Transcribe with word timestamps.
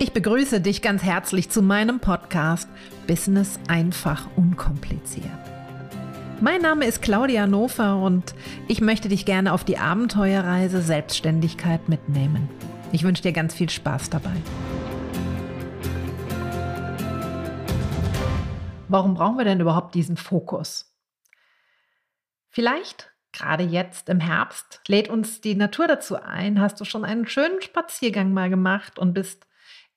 Ich 0.00 0.12
begrüße 0.12 0.60
dich 0.60 0.80
ganz 0.80 1.02
herzlich 1.02 1.50
zu 1.50 1.60
meinem 1.60 1.98
Podcast 1.98 2.68
Business 3.08 3.58
einfach 3.66 4.28
unkompliziert. 4.36 5.26
Mein 6.40 6.62
Name 6.62 6.86
ist 6.86 7.02
Claudia 7.02 7.48
Nofer 7.48 7.96
und 7.96 8.32
ich 8.68 8.80
möchte 8.80 9.08
dich 9.08 9.24
gerne 9.24 9.52
auf 9.52 9.64
die 9.64 9.76
Abenteuerreise 9.76 10.82
Selbstständigkeit 10.82 11.88
mitnehmen. 11.88 12.48
Ich 12.92 13.02
wünsche 13.02 13.24
dir 13.24 13.32
ganz 13.32 13.54
viel 13.54 13.68
Spaß 13.68 14.08
dabei. 14.08 14.36
Warum 18.86 19.14
brauchen 19.14 19.36
wir 19.36 19.44
denn 19.44 19.58
überhaupt 19.58 19.96
diesen 19.96 20.16
Fokus? 20.16 20.94
Vielleicht 22.50 23.10
gerade 23.32 23.64
jetzt 23.64 24.08
im 24.08 24.20
Herbst 24.20 24.80
lädt 24.86 25.08
uns 25.08 25.40
die 25.40 25.56
Natur 25.56 25.88
dazu 25.88 26.14
ein. 26.22 26.60
Hast 26.60 26.80
du 26.80 26.84
schon 26.84 27.04
einen 27.04 27.26
schönen 27.26 27.60
Spaziergang 27.60 28.32
mal 28.32 28.48
gemacht 28.48 28.96
und 28.96 29.12
bist 29.12 29.48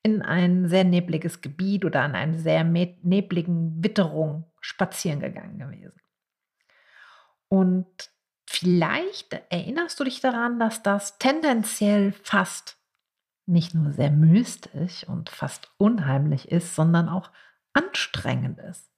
in 0.04 0.22
ein 0.22 0.68
sehr 0.68 0.84
nebliges 0.84 1.42
Gebiet 1.42 1.86
oder 1.86 2.02
an 2.02 2.16
einem 2.16 2.38
sehr 2.38 2.64
nebligen 2.64 3.84
Witterung 3.84 4.46
spazieren 4.60 5.20
gegangen 5.20 5.60
gewesen. 5.60 5.94
Und 7.50 8.12
vielleicht 8.48 9.34
erinnerst 9.50 10.00
du 10.00 10.04
dich 10.04 10.22
daran, 10.22 10.60
dass 10.60 10.82
das 10.82 11.18
tendenziell 11.20 12.14
fast 12.24 12.78
nicht 13.46 13.76
nur 13.76 13.92
sehr 13.92 14.12
mystisch 14.12 15.04
und 15.04 15.30
fast 15.30 15.72
unheimlich 15.78 16.52
ist, 16.52 16.76
sondern 16.76 17.10
auch 17.10 17.32
anstrengend 17.74 18.60
ist. 18.60 18.90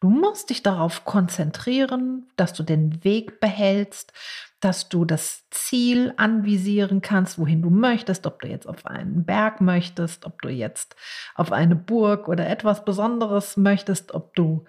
Du 0.00 0.08
musst 0.08 0.50
dich 0.50 0.62
darauf 0.62 1.04
konzentrieren, 1.04 2.28
dass 2.36 2.54
du 2.54 2.62
den 2.62 3.04
Weg 3.04 3.40
behältst, 3.40 4.12
dass 4.60 4.88
du 4.88 5.04
das 5.04 5.48
Ziel 5.50 6.12
anvisieren 6.16 7.00
kannst, 7.00 7.38
wohin 7.38 7.62
du 7.62 7.70
möchtest, 7.70 8.26
ob 8.26 8.40
du 8.40 8.48
jetzt 8.48 8.66
auf 8.66 8.86
einen 8.86 9.24
Berg 9.24 9.60
möchtest, 9.60 10.26
ob 10.26 10.40
du 10.42 10.48
jetzt 10.48 10.96
auf 11.34 11.50
eine 11.50 11.76
Burg 11.76 12.28
oder 12.28 12.48
etwas 12.48 12.84
Besonderes 12.84 13.56
möchtest, 13.56 14.12
ob 14.12 14.34
du 14.34 14.64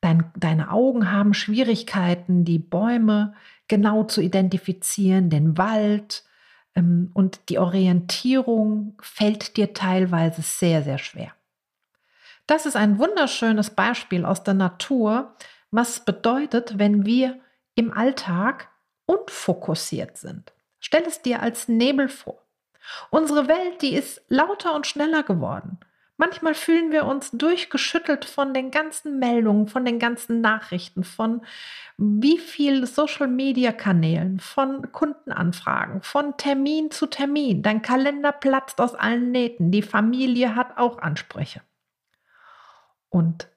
dein, 0.00 0.30
deine 0.36 0.70
Augen 0.70 1.12
haben 1.12 1.34
Schwierigkeiten, 1.34 2.44
die 2.44 2.58
Bäume 2.58 3.34
genau 3.68 4.04
zu 4.04 4.20
identifizieren, 4.20 5.30
den 5.30 5.58
Wald 5.58 6.24
ähm, 6.74 7.10
und 7.14 7.48
die 7.48 7.58
Orientierung 7.58 8.96
fällt 9.00 9.56
dir 9.56 9.74
teilweise 9.74 10.42
sehr, 10.42 10.82
sehr 10.82 10.98
schwer. 10.98 11.32
Das 12.46 12.66
ist 12.66 12.76
ein 12.76 12.98
wunderschönes 12.98 13.70
Beispiel 13.70 14.24
aus 14.24 14.42
der 14.42 14.54
Natur, 14.54 15.34
was 15.70 16.04
bedeutet, 16.04 16.78
wenn 16.78 17.06
wir 17.06 17.40
im 17.74 17.92
Alltag 17.92 18.68
unfokussiert 19.06 20.16
sind. 20.18 20.52
Stell 20.80 21.02
es 21.02 21.22
dir 21.22 21.42
als 21.42 21.68
Nebel 21.68 22.08
vor. 22.08 22.42
Unsere 23.10 23.48
Welt, 23.48 23.82
die 23.82 23.94
ist 23.94 24.22
lauter 24.28 24.74
und 24.74 24.86
schneller 24.86 25.22
geworden. 25.22 25.78
Manchmal 26.16 26.54
fühlen 26.54 26.92
wir 26.92 27.06
uns 27.06 27.32
durchgeschüttelt 27.32 28.24
von 28.24 28.54
den 28.54 28.70
ganzen 28.70 29.18
Meldungen, 29.18 29.66
von 29.66 29.84
den 29.84 29.98
ganzen 29.98 30.40
Nachrichten, 30.40 31.02
von 31.02 31.42
wie 31.96 32.38
viel 32.38 32.86
Social-Media-Kanälen, 32.86 34.38
von 34.38 34.92
Kundenanfragen, 34.92 36.02
von 36.02 36.36
Termin 36.36 36.92
zu 36.92 37.06
Termin. 37.06 37.62
Dein 37.62 37.82
Kalender 37.82 38.30
platzt 38.30 38.80
aus 38.80 38.94
allen 38.94 39.32
Nähten. 39.32 39.72
Die 39.72 39.82
Familie 39.82 40.54
hat 40.54 40.78
auch 40.78 40.98
Ansprüche. 40.98 41.62
Und 43.08 43.48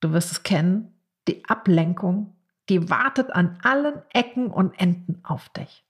du 0.00 0.12
wirst 0.12 0.30
es 0.30 0.42
kennen, 0.44 1.00
die 1.26 1.44
Ablenkung, 1.46 2.35
die 2.68 2.90
wartet 2.90 3.30
an 3.30 3.58
allen 3.62 4.02
Ecken 4.12 4.50
und 4.50 4.78
Enden 4.80 5.20
auf 5.24 5.48
dich. 5.50 5.84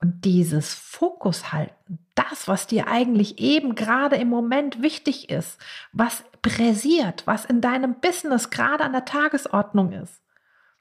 Und 0.00 0.24
dieses 0.24 0.72
Fokus 0.74 1.52
halten, 1.52 1.98
das, 2.14 2.48
was 2.48 2.66
dir 2.66 2.88
eigentlich 2.88 3.38
eben 3.38 3.74
gerade 3.74 4.16
im 4.16 4.28
Moment 4.28 4.80
wichtig 4.80 5.28
ist, 5.28 5.60
was 5.92 6.24
präsiert, 6.40 7.26
was 7.26 7.44
in 7.44 7.60
deinem 7.60 8.00
Business 8.00 8.48
gerade 8.48 8.84
an 8.84 8.92
der 8.92 9.04
Tagesordnung 9.04 9.92
ist, 9.92 10.22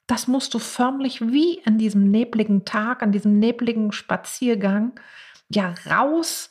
das 0.08 0.28
musst 0.28 0.54
du 0.54 0.60
förmlich 0.60 1.22
wie 1.22 1.62
an 1.66 1.78
diesem 1.78 2.10
nebligen 2.10 2.66
Tag, 2.66 3.04
an 3.04 3.12
diesem 3.12 3.38
nebligen 3.40 3.92
Spaziergang, 3.92 4.94
ja 5.50 5.76
raus, 5.90 6.50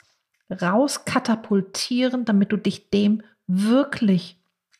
raus 0.50 1.04
katapultieren, 1.04 2.24
damit 2.24 2.52
du 2.52 2.56
dich 2.56 2.90
dem 2.90 3.22
wirklich 3.46 4.37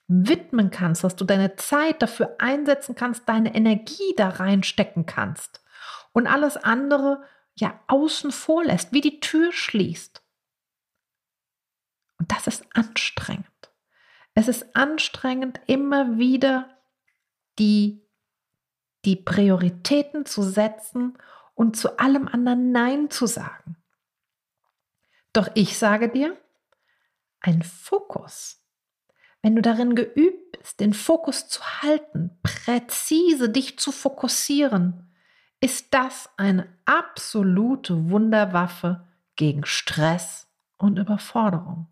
widmen 0.09 0.71
kannst, 0.71 1.05
dass 1.05 1.17
du 1.17 1.25
deine 1.25 1.57
Zeit 1.57 2.01
dafür 2.03 2.35
einsetzen 2.39 2.95
kannst, 2.95 3.29
deine 3.29 3.55
Energie 3.55 4.15
da 4.17 4.31
reinstecken 4.31 5.05
kannst 5.07 5.63
und 6.13 6.27
alles 6.27 6.57
andere 6.57 7.23
ja 7.55 7.79
außen 7.89 8.33
vor 8.33 8.65
lässt, 8.65 8.93
wie 8.93 9.03
die 9.03 9.21
Tür 9.21 9.53
schließt. 9.53 10.23
Und 12.19 12.33
das 12.33 12.47
ist 12.47 12.65
anstrengend. 12.75 13.47
Es 14.35 14.49
ist 14.49 14.75
anstrengend, 14.75 15.61
immer 15.67 16.19
wieder 16.19 16.69
die, 17.59 18.07
die 19.05 19.17
Prioritäten 19.17 20.27
zu 20.27 20.43
setzen 20.43 21.19
und 21.55 21.77
zu 21.77 21.99
allem 21.99 22.29
anderen 22.29 22.73
Nein 22.73 23.11
zu 23.11 23.27
sagen. 23.27 23.77
Doch 25.33 25.49
ich 25.55 25.77
sage 25.77 26.09
dir, 26.09 26.37
ein 27.41 27.63
Fokus 27.63 28.58
wenn 29.43 29.57
du 29.57 29.63
darin 29.63 29.95
geübt 29.95 30.59
bist, 30.59 30.81
den 30.81 30.93
Fokus 30.93 31.49
zu 31.49 31.63
halten, 31.83 32.31
präzise 32.43 33.49
dich 33.49 33.79
zu 33.79 33.93
fokussieren, 33.93 35.15
ist 35.61 35.95
das 35.95 36.31
eine 36.37 36.69
absolute 36.85 38.11
Wunderwaffe 38.11 39.07
gegen 39.37 39.65
Stress 39.65 40.49
und 40.77 40.99
Überforderung. 40.99 41.89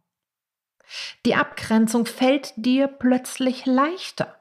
Die 1.24 1.34
Abgrenzung 1.34 2.06
fällt 2.06 2.52
dir 2.56 2.86
plötzlich 2.86 3.66
leichter. 3.66 4.35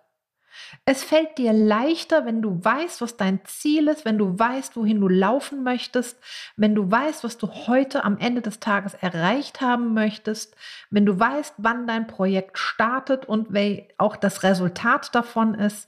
Es 0.83 1.03
fällt 1.03 1.37
dir 1.37 1.53
leichter, 1.53 2.25
wenn 2.25 2.41
du 2.41 2.63
weißt, 2.63 3.01
was 3.01 3.17
dein 3.17 3.43
Ziel 3.45 3.87
ist, 3.87 4.03
wenn 4.03 4.17
du 4.17 4.37
weißt, 4.37 4.75
wohin 4.75 4.99
du 4.99 5.07
laufen 5.07 5.63
möchtest, 5.63 6.19
wenn 6.57 6.75
du 6.75 6.89
weißt, 6.91 7.23
was 7.23 7.37
du 7.37 7.47
heute 7.67 8.03
am 8.03 8.17
Ende 8.17 8.41
des 8.41 8.59
Tages 8.59 8.93
erreicht 8.95 9.61
haben 9.61 9.93
möchtest, 9.93 10.55
wenn 10.89 11.05
du 11.05 11.17
weißt, 11.17 11.55
wann 11.57 11.87
dein 11.87 12.07
Projekt 12.07 12.57
startet 12.57 13.25
und 13.25 13.49
auch 13.97 14.15
das 14.15 14.43
Resultat 14.43 15.15
davon 15.15 15.53
ist, 15.55 15.87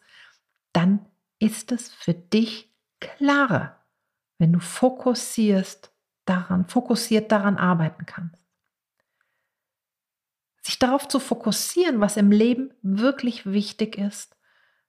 dann 0.74 1.06
ist 1.40 1.72
es 1.72 1.92
für 1.94 2.14
dich 2.14 2.74
klarer, 3.00 3.84
wenn 4.38 4.54
du 4.54 4.60
fokussierst 4.60 5.92
daran, 6.26 6.68
fokussiert 6.68 7.32
daran 7.32 7.58
arbeiten 7.58 8.06
kannst. 8.06 8.42
Sich 10.62 10.80
darauf 10.80 11.08
zu 11.08 11.20
fokussieren, 11.20 12.02
was 12.02 12.18
im 12.18 12.32
Leben 12.32 12.74
wirklich 12.82 13.46
wichtig 13.46 13.98
ist, 13.98 14.37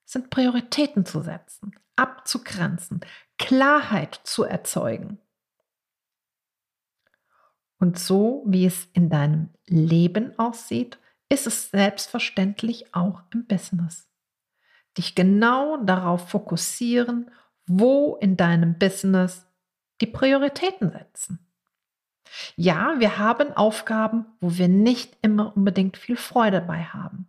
sind 0.09 0.31
Prioritäten 0.31 1.05
zu 1.05 1.21
setzen, 1.21 1.73
abzugrenzen, 1.97 3.01
Klarheit 3.37 4.19
zu 4.25 4.43
erzeugen. 4.43 5.19
Und 7.79 7.99
so 7.99 8.43
wie 8.47 8.65
es 8.65 8.89
in 8.95 9.11
deinem 9.11 9.51
Leben 9.67 10.37
aussieht, 10.39 10.99
ist 11.29 11.47
es 11.47 11.71
selbstverständlich 11.71 12.95
auch 12.95 13.21
im 13.35 13.47
Business. 13.47 14.09
Dich 14.97 15.15
genau 15.15 15.77
darauf 15.77 16.31
fokussieren, 16.31 17.31
wo 17.67 18.17
in 18.17 18.39
deinem 18.39 18.79
Business 18.79 19.47
die 20.01 20.07
Prioritäten 20.07 20.91
setzen. 20.91 21.47
Ja, 22.57 22.95
wir 22.99 23.19
haben 23.19 23.53
Aufgaben, 23.53 24.25
wo 24.41 24.57
wir 24.57 24.69
nicht 24.69 25.19
immer 25.21 25.55
unbedingt 25.55 25.99
viel 25.99 26.17
Freude 26.17 26.63
bei 26.63 26.83
haben. 26.83 27.29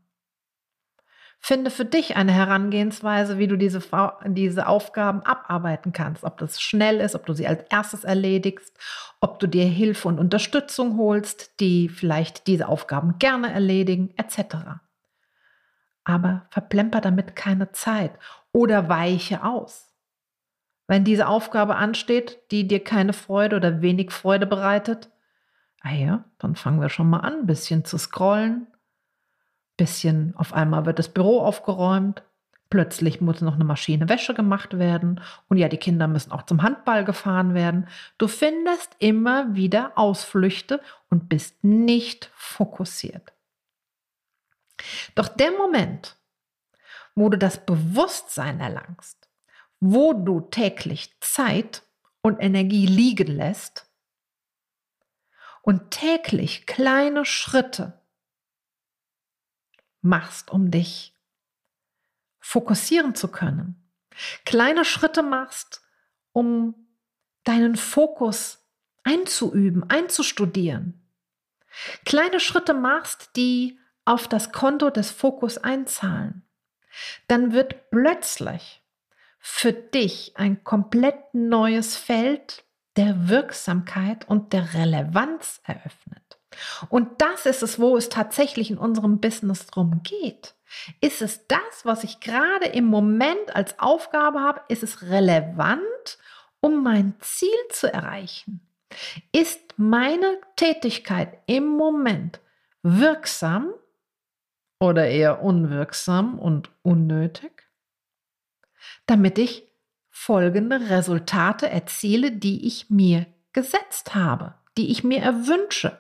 Finde 1.42 1.72
für 1.72 1.86
dich 1.86 2.18
eine 2.18 2.34
Herangehensweise, 2.34 3.38
wie 3.38 3.48
du 3.48 3.58
diese, 3.58 3.82
diese 4.26 4.68
Aufgaben 4.68 5.22
abarbeiten 5.22 5.94
kannst. 5.94 6.24
Ob 6.24 6.38
das 6.38 6.62
schnell 6.62 7.00
ist, 7.00 7.16
ob 7.16 7.26
du 7.26 7.34
sie 7.34 7.48
als 7.48 7.64
erstes 7.70 8.04
erledigst, 8.04 8.78
ob 9.22 9.40
du 9.40 9.48
dir 9.48 9.66
Hilfe 9.66 10.10
und 10.10 10.20
Unterstützung 10.20 10.98
holst, 10.98 11.60
die 11.60 11.88
vielleicht 11.88 12.48
diese 12.48 12.68
Aufgaben 12.68 13.20
gerne 13.20 13.52
erledigen, 13.54 14.14
etc. 14.18 14.56
Aber 16.04 16.46
verplemper 16.50 17.02
damit 17.02 17.36
keine 17.36 17.72
Zeit 17.72 18.12
oder 18.52 18.90
weiche 18.90 19.44
aus. 19.44 19.90
Wenn 20.88 21.04
diese 21.04 21.28
Aufgabe 21.28 21.76
ansteht, 21.76 22.40
die 22.52 22.68
dir 22.68 22.84
keine 22.84 23.14
Freude 23.14 23.56
oder 23.56 23.82
wenig 23.82 24.12
Freude 24.12 24.46
bereitet, 24.46 25.10
ah 25.82 25.94
ja, 25.94 26.26
dann 26.40 26.56
fangen 26.56 26.82
wir 26.82 26.90
schon 26.90 27.10
mal 27.10 27.20
an, 27.20 27.42
ein 27.42 27.46
bisschen 27.46 27.86
zu 27.86 27.98
scrollen, 27.98 28.68
bisschen, 29.80 30.36
auf 30.36 30.54
einmal 30.54 30.86
wird 30.86 31.00
das 31.00 31.10
Büro 31.10 31.40
aufgeräumt, 31.40 32.22
plötzlich 32.70 33.22
muss 33.22 33.42
noch 33.42 33.56
eine 33.56 33.64
Maschine 33.64 34.10
Wäsche 34.10 34.34
gemacht 34.34 34.78
werden 34.78 35.22
und 35.48 35.58
ja, 35.58 35.70
die 35.70 35.78
Kinder 35.78 36.08
müssen 36.08 36.32
auch 36.32 36.44
zum 36.44 36.62
Handball 36.62 37.06
gefahren 37.06 37.54
werden. 37.54 37.88
Du 38.18 38.28
findest 38.28 38.96
immer 39.00 39.56
wieder 39.56 39.94
Ausflüchte 39.96 40.82
und 41.10 41.30
bist 41.30 41.64
nicht 41.64 42.30
fokussiert. 42.36 43.34
Doch 45.16 45.30
der 45.30 45.52
Moment, 45.52 46.18
wo 47.16 47.30
du 47.30 47.38
das 47.38 47.66
Bewusstsein 47.66 48.60
erlangst, 48.60 49.30
wo 49.80 50.14
du 50.14 50.42
täglich 50.42 51.18
Zeit 51.22 51.84
und 52.22 52.40
Energie 52.40 52.86
liegen 52.86 53.28
lässt 53.28 53.90
und 55.62 55.92
täglich 55.92 56.66
kleine 56.66 57.26
Schritte 57.26 57.99
machst, 60.02 60.52
um 60.52 60.72
dich 60.72 61.14
fokussieren 62.40 63.16
zu 63.16 63.28
können, 63.28 63.90
kleine 64.46 64.86
Schritte 64.86 65.24
machst, 65.24 65.82
um 66.32 66.76
deinen 67.44 67.76
Fokus 67.76 68.66
einzuüben, 69.04 69.90
einzustudieren, 69.90 71.02
kleine 72.06 72.40
Schritte 72.40 72.74
machst, 72.74 73.36
die 73.36 73.80
auf 74.06 74.28
das 74.28 74.52
Konto 74.52 74.90
des 74.90 75.12
Fokus 75.12 75.58
einzahlen, 75.58 76.44
dann 77.28 77.54
wird 77.54 77.92
plötzlich 77.92 78.82
für 79.40 79.72
dich 79.72 80.34
ein 80.36 80.64
komplett 80.64 81.34
neues 81.34 81.96
Feld 81.96 82.64
der 82.98 83.30
Wirksamkeit 83.30 84.28
und 84.28 84.52
der 84.52 84.74
Relevanz 84.74 85.62
eröffnet. 85.64 86.39
Und 86.90 87.22
das 87.22 87.46
ist 87.46 87.64
es, 87.64 87.80
wo 87.80 87.98
es 87.98 88.10
tatsächlich 88.10 88.72
in 88.72 88.78
unserem 88.78 89.20
Business 89.20 89.68
drum 89.68 90.02
geht. 90.04 90.56
Ist 91.02 91.22
es 91.22 91.48
das, 91.48 91.84
was 91.84 92.04
ich 92.04 92.20
gerade 92.20 92.68
im 92.68 92.86
Moment 92.86 93.56
als 93.56 93.80
Aufgabe 93.80 94.40
habe? 94.40 94.62
Ist 94.68 94.84
es 94.84 95.04
relevant, 95.04 96.18
um 96.62 96.84
mein 96.84 97.16
Ziel 97.20 97.50
zu 97.70 97.92
erreichen? 97.92 98.62
Ist 99.32 99.76
meine 99.78 100.40
Tätigkeit 100.56 101.40
im 101.46 101.68
Moment 101.68 102.40
wirksam 102.84 103.74
oder 104.80 105.08
eher 105.08 105.42
unwirksam 105.42 106.40
und 106.40 106.70
unnötig? 106.82 107.64
Damit 109.06 109.38
ich 109.38 109.68
folgende 110.10 110.90
Resultate 110.90 111.70
erziele, 111.70 112.32
die 112.32 112.68
ich 112.68 112.90
mir 112.90 113.26
gesetzt 113.54 114.16
habe, 114.16 114.56
die 114.78 114.92
ich 114.92 115.04
mir 115.04 115.22
erwünsche. 115.22 115.98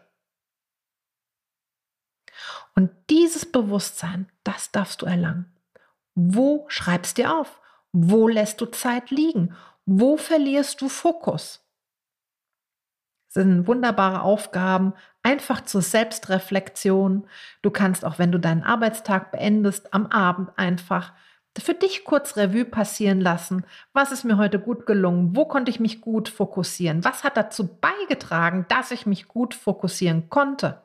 Und 2.75 2.91
dieses 3.09 3.51
Bewusstsein, 3.51 4.29
das 4.43 4.71
darfst 4.71 5.01
du 5.01 5.05
erlangen. 5.05 5.51
Wo 6.15 6.65
schreibst 6.67 7.17
du 7.17 7.29
auf? 7.29 7.61
Wo 7.91 8.27
lässt 8.27 8.61
du 8.61 8.65
Zeit 8.65 9.11
liegen? 9.11 9.55
Wo 9.85 10.17
verlierst 10.17 10.81
du 10.81 10.89
Fokus? 10.89 11.65
Das 13.27 13.43
sind 13.43 13.67
wunderbare 13.67 14.21
Aufgaben, 14.21 14.93
einfach 15.23 15.61
zur 15.61 15.81
Selbstreflexion. 15.81 17.27
Du 17.61 17.69
kannst 17.69 18.03
auch, 18.03 18.17
wenn 18.17 18.31
du 18.31 18.39
deinen 18.39 18.63
Arbeitstag 18.63 19.31
beendest, 19.31 19.93
am 19.93 20.07
Abend 20.07 20.49
einfach 20.57 21.13
für 21.57 21.73
dich 21.73 22.05
kurz 22.05 22.37
Revue 22.37 22.65
passieren 22.65 23.19
lassen. 23.19 23.65
Was 23.93 24.11
ist 24.11 24.23
mir 24.23 24.37
heute 24.37 24.59
gut 24.59 24.85
gelungen? 24.85 25.35
Wo 25.35 25.45
konnte 25.45 25.69
ich 25.69 25.79
mich 25.79 26.01
gut 26.01 26.29
fokussieren? 26.29 27.03
Was 27.03 27.23
hat 27.23 27.37
dazu 27.37 27.67
beigetragen, 27.67 28.65
dass 28.69 28.91
ich 28.91 29.05
mich 29.05 29.27
gut 29.27 29.53
fokussieren 29.53 30.29
konnte? 30.29 30.81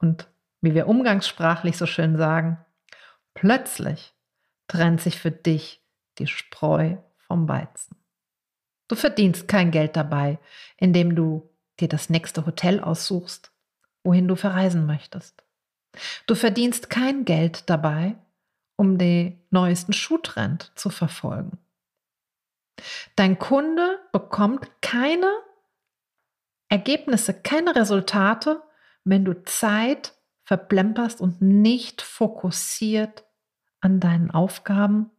Und 0.00 0.28
wie 0.60 0.74
wir 0.74 0.88
umgangssprachlich 0.88 1.76
so 1.76 1.86
schön 1.86 2.16
sagen, 2.16 2.58
plötzlich 3.34 4.14
trennt 4.66 5.00
sich 5.00 5.18
für 5.18 5.30
dich 5.30 5.82
die 6.18 6.26
Spreu 6.26 6.96
vom 7.16 7.48
Weizen. 7.48 7.96
Du 8.88 8.96
verdienst 8.96 9.46
kein 9.46 9.70
Geld 9.70 9.96
dabei, 9.96 10.38
indem 10.76 11.14
du 11.14 11.48
dir 11.78 11.88
das 11.88 12.10
nächste 12.10 12.44
Hotel 12.44 12.80
aussuchst, 12.80 13.52
wohin 14.02 14.26
du 14.26 14.36
verreisen 14.36 14.86
möchtest. 14.86 15.42
Du 16.26 16.34
verdienst 16.34 16.90
kein 16.90 17.24
Geld 17.24 17.68
dabei, 17.68 18.16
um 18.76 18.98
den 18.98 19.40
neuesten 19.50 19.92
Schuhtrend 19.92 20.72
zu 20.74 20.90
verfolgen. 20.90 21.58
Dein 23.16 23.38
Kunde 23.38 23.98
bekommt 24.12 24.70
keine 24.80 25.30
Ergebnisse, 26.68 27.34
keine 27.34 27.76
Resultate, 27.76 28.62
wenn 29.04 29.24
du 29.24 29.44
Zeit 29.44 30.14
verplemperst 30.44 31.20
und 31.20 31.40
nicht 31.40 32.02
fokussiert 32.02 33.24
an 33.80 34.00
deinen 34.00 34.30
Aufgaben 34.30 35.10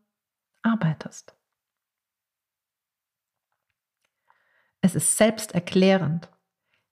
arbeitest. 0.62 1.36
Es 4.82 4.96
ist 4.96 5.18
selbsterklärend. 5.18 6.30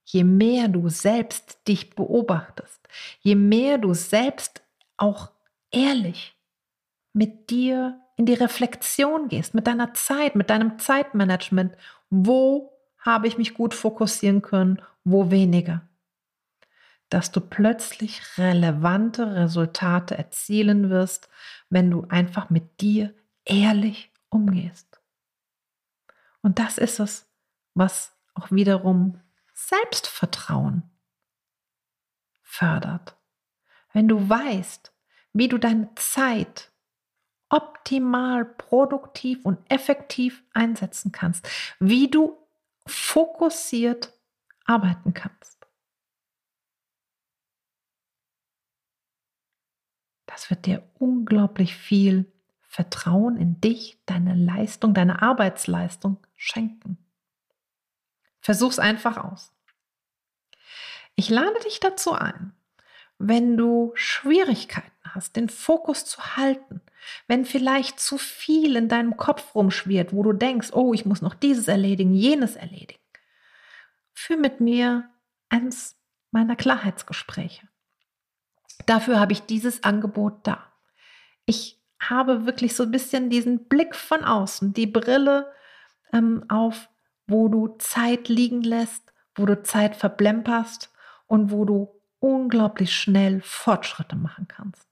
Je 0.05 0.23
mehr 0.23 0.67
du 0.67 0.89
selbst 0.89 1.67
dich 1.67 1.91
beobachtest, 1.91 2.87
je 3.19 3.35
mehr 3.35 3.77
du 3.77 3.93
selbst 3.93 4.63
auch 4.97 5.31
ehrlich 5.71 6.35
mit 7.13 7.49
dir 7.49 8.01
in 8.15 8.25
die 8.25 8.33
Reflexion 8.33 9.27
gehst, 9.27 9.53
mit 9.53 9.67
deiner 9.67 9.93
Zeit, 9.93 10.35
mit 10.35 10.49
deinem 10.49 10.79
Zeitmanagement. 10.79 11.75
Wo 12.09 12.73
habe 12.97 13.27
ich 13.27 13.37
mich 13.37 13.53
gut 13.53 13.73
fokussieren 13.73 14.41
können, 14.41 14.81
wo 15.03 15.31
weniger? 15.31 15.88
Dass 17.09 17.31
du 17.31 17.41
plötzlich 17.41 18.37
relevante 18.37 19.35
Resultate 19.35 20.17
erzielen 20.17 20.89
wirst, 20.89 21.29
wenn 21.69 21.89
du 21.89 22.05
einfach 22.09 22.49
mit 22.49 22.81
dir 22.81 23.13
ehrlich 23.45 24.11
umgehst. 24.29 25.01
Und 26.41 26.59
das 26.59 26.77
ist 26.77 26.99
es, 26.99 27.27
was 27.73 28.13
auch 28.33 28.51
wiederum 28.51 29.19
Selbstvertrauen 29.53 30.83
fördert. 32.43 33.17
Wenn 33.91 34.07
du 34.07 34.29
weißt, 34.29 34.93
wie 35.33 35.47
du 35.47 35.57
deine 35.57 35.93
Zeit 35.95 36.71
optimal 37.49 38.45
produktiv 38.45 39.43
und 39.43 39.59
effektiv 39.69 40.43
einsetzen 40.53 41.11
kannst, 41.11 41.47
wie 41.79 42.09
du 42.09 42.37
fokussiert 42.85 44.13
arbeiten 44.65 45.13
kannst. 45.13 45.58
Das 50.39 50.49
wird 50.49 50.67
dir 50.67 50.89
unglaublich 50.97 51.75
viel 51.75 52.31
Vertrauen 52.61 53.35
in 53.35 53.59
dich, 53.59 53.99
deine 54.05 54.35
Leistung, 54.35 54.93
deine 54.93 55.21
Arbeitsleistung 55.21 56.25
schenken. 56.37 56.97
Versuch's 58.39 58.79
einfach 58.79 59.17
aus. 59.17 59.51
Ich 61.15 61.29
lade 61.29 61.59
dich 61.65 61.81
dazu 61.81 62.13
ein, 62.13 62.53
wenn 63.17 63.57
du 63.57 63.91
Schwierigkeiten 63.95 64.89
hast, 65.03 65.35
den 65.35 65.49
Fokus 65.49 66.05
zu 66.05 66.37
halten, 66.37 66.79
wenn 67.27 67.43
vielleicht 67.43 67.99
zu 67.99 68.17
viel 68.17 68.77
in 68.77 68.87
deinem 68.87 69.17
Kopf 69.17 69.55
rumschwirrt, 69.55 70.13
wo 70.13 70.23
du 70.23 70.31
denkst, 70.31 70.69
oh, 70.71 70.93
ich 70.93 71.05
muss 71.05 71.21
noch 71.21 71.33
dieses 71.33 71.67
erledigen, 71.67 72.13
jenes 72.13 72.55
erledigen, 72.55 73.03
führ 74.13 74.37
mit 74.37 74.61
mir 74.61 75.09
eins 75.49 75.99
meiner 76.31 76.55
Klarheitsgespräche. 76.55 77.67
Dafür 78.85 79.19
habe 79.19 79.33
ich 79.33 79.41
dieses 79.43 79.83
Angebot 79.83 80.39
da. 80.43 80.63
Ich 81.45 81.79
habe 81.99 82.45
wirklich 82.45 82.75
so 82.75 82.83
ein 82.83 82.91
bisschen 82.91 83.29
diesen 83.29 83.67
Blick 83.67 83.95
von 83.95 84.23
außen, 84.23 84.73
die 84.73 84.87
Brille 84.87 85.51
ähm, 86.13 86.45
auf, 86.49 86.89
wo 87.27 87.47
du 87.47 87.75
Zeit 87.77 88.29
liegen 88.29 88.61
lässt, 88.61 89.13
wo 89.35 89.45
du 89.45 89.61
Zeit 89.61 89.95
verblemperst 89.95 90.91
und 91.27 91.51
wo 91.51 91.65
du 91.65 91.89
unglaublich 92.19 92.95
schnell 92.95 93.41
Fortschritte 93.41 94.15
machen 94.15 94.47
kannst. 94.47 94.87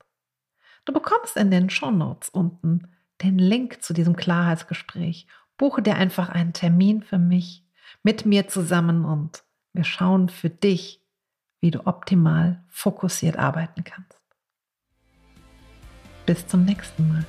Du 0.86 0.94
bekommst 0.94 1.36
in 1.36 1.52
den 1.52 1.70
Shownotes 1.70 2.30
unten 2.30 2.88
den 3.22 3.40
Link 3.40 3.82
zu 3.82 3.94
diesem 3.94 4.16
Klarheitsgespräch. 4.16 5.28
Buche 5.58 5.82
dir 5.82 5.96
einfach 5.96 6.30
einen 6.30 6.54
Termin 6.54 7.02
für 7.02 7.18
mich 7.18 7.66
mit 8.04 8.26
mir 8.26 8.48
zusammen 8.48 9.06
und 9.06 9.44
wir 9.74 9.84
schauen 9.84 10.30
für 10.30 10.50
dich, 10.50 11.04
wie 11.68 11.72
du 11.72 11.86
optimal 11.86 12.64
fokussiert 12.70 13.38
arbeiten 13.38 13.84
kannst. 13.84 14.18
Bis 16.26 16.48
zum 16.48 16.64
nächsten 16.64 17.06
Mal. 17.10 17.26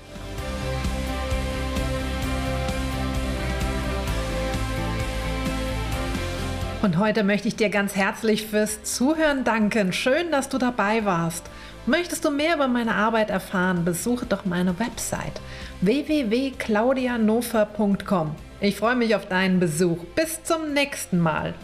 Und 6.82 6.98
heute 6.98 7.24
möchte 7.24 7.48
ich 7.48 7.56
dir 7.56 7.68
ganz 7.68 7.96
herzlich 7.96 8.46
fürs 8.46 8.84
Zuhören 8.84 9.42
danken. 9.42 9.92
Schön, 9.92 10.30
dass 10.30 10.48
du 10.48 10.58
dabei 10.58 11.04
warst. 11.04 11.50
Möchtest 11.86 12.24
du 12.24 12.30
mehr 12.30 12.54
über 12.54 12.68
meine 12.68 12.94
Arbeit 12.94 13.30
erfahren, 13.30 13.84
besuche 13.84 14.24
doch 14.24 14.44
meine 14.44 14.78
Website 14.78 15.40
www.claudianofer.com. 15.80 18.36
Ich 18.60 18.76
freue 18.76 18.94
mich 18.94 19.16
auf 19.16 19.26
deinen 19.26 19.58
Besuch. 19.58 20.04
Bis 20.14 20.44
zum 20.44 20.72
nächsten 20.74 21.18
Mal. 21.18 21.54